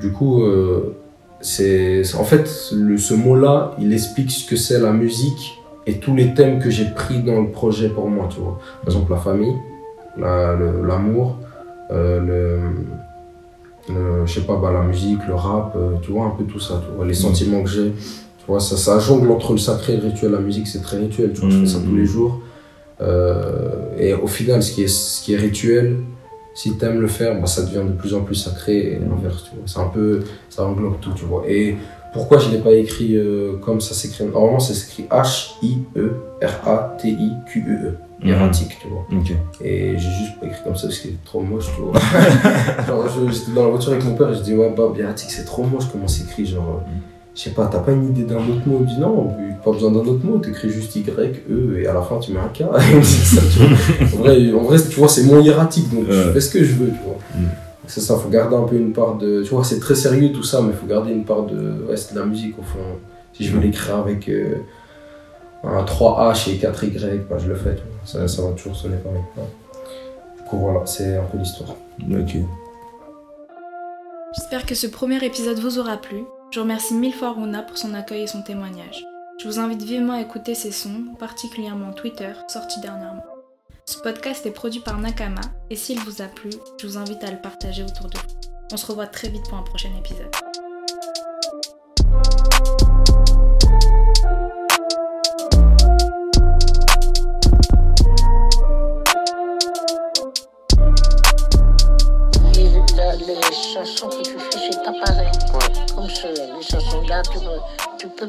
Du 0.00 0.12
coup, 0.12 0.42
euh, 0.42 0.94
c'est, 1.40 2.02
en 2.16 2.24
fait, 2.24 2.50
le, 2.72 2.96
ce 2.98 3.14
mot-là, 3.14 3.74
il 3.78 3.92
explique 3.92 4.30
ce 4.30 4.48
que 4.48 4.56
c'est 4.56 4.78
la 4.80 4.92
musique 4.92 5.58
et 5.86 5.98
tous 6.00 6.14
les 6.14 6.34
thèmes 6.34 6.58
que 6.60 6.70
j'ai 6.70 6.86
pris 6.86 7.22
dans 7.22 7.40
le 7.40 7.48
projet 7.50 7.88
pour 7.88 8.08
moi, 8.08 8.28
tu 8.30 8.40
vois. 8.40 8.58
Par 8.82 8.88
exemple, 8.94 9.12
la 9.12 9.18
famille, 9.18 9.54
la- 10.16 10.54
le- 10.54 10.84
l'amour, 10.86 11.36
euh, 13.90 14.26
je 14.26 14.34
sais 14.34 14.46
pas, 14.46 14.56
bah, 14.56 14.70
la 14.72 14.82
musique, 14.82 15.26
le 15.26 15.34
rap, 15.34 15.74
euh, 15.76 15.92
tu 16.02 16.10
vois, 16.12 16.26
un 16.26 16.30
peu 16.30 16.44
tout 16.44 16.60
ça, 16.60 16.82
tu 16.84 16.90
vois, 16.94 17.06
les 17.06 17.14
sentiments 17.14 17.62
que 17.62 17.70
j'ai. 17.70 17.92
Tu 17.92 18.44
vois, 18.46 18.60
ça, 18.60 18.76
ça 18.76 18.98
jongle 18.98 19.30
entre 19.30 19.52
le 19.52 19.58
sacré 19.58 19.94
et 19.94 19.96
le 19.96 20.08
rituel. 20.08 20.32
La 20.32 20.40
musique, 20.40 20.66
c'est 20.66 20.82
très 20.82 20.98
rituel, 20.98 21.32
tu 21.32 21.40
vois, 21.40 21.48
je 21.50 21.60
fais 21.60 21.66
ça 21.66 21.78
tous 21.78 21.96
les 21.96 22.06
jours. 22.06 22.40
Euh, 23.00 23.96
et 23.98 24.12
au 24.14 24.26
final, 24.26 24.62
ce 24.62 24.72
qui 24.72 24.82
est, 24.82 24.88
ce 24.88 25.22
qui 25.22 25.34
est 25.34 25.36
rituel, 25.36 25.98
si 26.54 26.76
tu 26.76 26.84
aimes 26.84 27.00
le 27.00 27.06
faire, 27.06 27.40
bah, 27.40 27.46
ça 27.46 27.62
devient 27.62 27.84
de 27.86 27.92
plus 27.92 28.14
en 28.14 28.22
plus 28.22 28.34
sacré 28.34 28.78
et 28.78 28.98
l'inverse, 28.98 29.44
tu 29.44 29.50
vois. 29.56 29.64
C'est 29.66 29.80
un 29.80 29.88
peu, 29.88 30.24
ça 30.50 30.66
englobe 30.66 30.98
tout, 31.00 31.12
tu 31.14 31.24
vois. 31.24 31.44
Et 31.46 31.76
pourquoi 32.12 32.38
je 32.38 32.50
l'ai 32.50 32.58
pas 32.58 32.72
écrit 32.72 33.16
euh, 33.16 33.56
comme 33.58 33.80
ça 33.80 33.94
s'écrit? 33.94 34.24
Normalement, 34.24 34.58
ça 34.58 34.74
s'écrit 34.74 35.04
H-I-E-R-A-T-I-Q-E-E. 35.10 37.94
Hiératique, 38.24 38.76
tu 38.80 38.88
vois. 38.88 39.06
Et 39.62 39.92
j'ai 39.96 40.10
juste 40.10 40.40
pas 40.40 40.46
écrit 40.46 40.62
comme 40.64 40.76
ça 40.76 40.88
parce 40.88 40.98
qu'il 40.98 41.12
est 41.12 41.24
trop 41.24 41.40
moche, 41.40 41.66
tu 41.74 41.82
vois. 41.82 41.92
genre, 42.86 43.04
j'étais 43.30 43.52
dans 43.52 43.64
la 43.64 43.68
voiture 43.70 43.92
avec 43.92 44.04
mon 44.04 44.14
père 44.14 44.30
et 44.30 44.34
je 44.34 44.40
dis, 44.40 44.54
ouais, 44.54 44.70
Bob, 44.76 44.96
hiératique, 44.96 45.30
c'est 45.30 45.44
trop 45.44 45.62
moche 45.62 45.84
comment 45.92 46.08
c'est 46.08 46.24
écrit. 46.24 46.44
Genre, 46.44 46.82
euh, 46.84 46.90
je 47.34 47.42
sais 47.42 47.50
pas, 47.50 47.66
t'as 47.66 47.78
pas 47.78 47.92
une 47.92 48.08
idée 48.08 48.24
d'un 48.24 48.38
autre 48.38 48.66
mot? 48.66 48.78
Il 48.80 48.86
dit, 48.86 48.98
non, 48.98 49.32
pas 49.64 49.70
besoin 49.70 49.92
d'un 49.92 50.00
autre 50.00 50.24
mot, 50.24 50.38
t'écris 50.38 50.70
juste 50.70 50.96
Y, 50.96 51.08
E, 51.48 51.78
et 51.78 51.86
à 51.86 51.94
la 51.94 52.02
fin, 52.02 52.18
tu 52.18 52.32
mets 52.32 52.40
un 52.40 52.48
K. 52.48 52.58
Ça, 53.02 53.40
tu 53.52 53.58
vois. 53.60 53.68
En 54.14 54.22
vrai, 54.22 54.52
en 54.52 54.62
vrai, 54.62 54.78
tu 54.78 54.98
vois, 54.98 55.08
c'est 55.08 55.22
mon 55.24 55.40
hiératique, 55.40 55.88
donc 55.94 56.06
je 56.10 56.32
fais 56.32 56.40
ce 56.40 56.50
que 56.50 56.64
je 56.64 56.74
veux, 56.74 56.88
tu 56.88 57.00
vois. 57.04 57.18
Mm. 57.36 57.46
C'est 57.86 58.00
ça, 58.00 58.16
faut 58.16 58.28
garder 58.28 58.54
un 58.56 58.64
peu 58.64 58.76
une 58.76 58.92
part 58.92 59.16
de. 59.16 59.42
Tu 59.42 59.50
vois, 59.50 59.64
c'est 59.64 59.78
très 59.78 59.94
sérieux 59.94 60.30
tout 60.30 60.42
ça, 60.42 60.60
mais 60.60 60.72
faut 60.74 60.86
garder 60.86 61.10
une 61.12 61.24
part 61.24 61.44
de. 61.44 61.86
Ouais, 61.88 61.96
c'est 61.96 62.14
de 62.14 62.18
la 62.18 62.26
musique 62.26 62.58
au 62.58 62.62
fond. 62.62 62.78
Si 63.32 63.44
je 63.44 63.52
veux 63.52 63.60
l'écrire 63.60 63.96
avec. 63.96 64.28
euh, 64.28 64.56
un 65.64 65.84
3H 65.84 66.50
et 66.50 66.56
4Y, 66.58 67.26
bah, 67.26 67.36
je 67.38 67.48
le 67.48 67.56
fais. 67.56 67.76
Ça, 68.04 68.26
ça 68.28 68.42
va 68.42 68.52
toujours 68.52 68.76
sonner 68.76 68.96
pareil. 68.98 69.22
Ouais. 69.36 69.44
Du 70.36 70.42
coup, 70.44 70.58
voilà, 70.58 70.86
c'est 70.86 71.16
un 71.16 71.24
peu 71.24 71.38
l'histoire. 71.38 71.70
Ok. 72.00 72.36
J'espère 74.34 74.66
que 74.66 74.74
ce 74.74 74.86
premier 74.86 75.22
épisode 75.24 75.58
vous 75.58 75.78
aura 75.78 75.96
plu. 75.96 76.24
Je 76.50 76.60
remercie 76.60 76.94
mille 76.94 77.14
fois 77.14 77.32
Runa 77.32 77.62
pour 77.62 77.76
son 77.76 77.94
accueil 77.94 78.22
et 78.22 78.26
son 78.26 78.42
témoignage. 78.42 79.04
Je 79.40 79.46
vous 79.46 79.58
invite 79.58 79.82
vivement 79.82 80.14
à 80.14 80.20
écouter 80.20 80.54
ses 80.54 80.72
sons, 80.72 81.14
particulièrement 81.18 81.92
Twitter, 81.92 82.32
sortis 82.48 82.80
dernièrement. 82.80 83.24
Ce 83.84 83.98
podcast 83.98 84.44
est 84.46 84.50
produit 84.50 84.80
par 84.80 84.98
Nakama, 84.98 85.40
et 85.70 85.76
s'il 85.76 85.98
vous 86.00 86.22
a 86.22 86.26
plu, 86.26 86.50
je 86.80 86.86
vous 86.86 86.98
invite 86.98 87.22
à 87.24 87.30
le 87.30 87.40
partager 87.40 87.82
autour 87.82 88.08
de 88.08 88.18
vous. 88.18 88.50
On 88.72 88.76
se 88.76 88.86
revoit 88.86 89.06
très 89.06 89.28
vite 89.28 89.48
pour 89.48 89.56
un 89.56 89.62
prochain 89.62 89.90
épisode. 89.98 90.34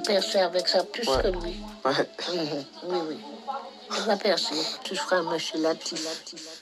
Percer 0.10 0.40
avec 0.40 0.68
ça 0.68 0.84
plus 0.84 1.06
que 1.06 1.28
lui. 1.28 1.56
Mhm. 1.86 2.66
Oui, 2.84 3.00
oui. 3.08 3.18
Tu 3.94 4.02
vas 4.02 4.18
percer. 4.18 4.56
Tu 4.84 4.96
seras 4.96 5.18
un 5.18 5.24
monsieur 5.24 5.60
Latif. 5.62 6.59